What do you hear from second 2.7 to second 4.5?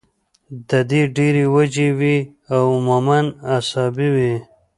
عموماً اعصابي وي